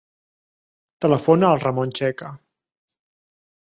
[1.05, 2.35] Telefona al Ramon Checa.